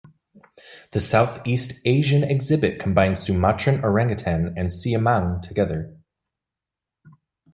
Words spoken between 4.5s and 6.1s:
and siamang together.